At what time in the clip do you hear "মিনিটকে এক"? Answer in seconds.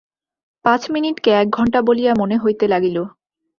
0.91-1.47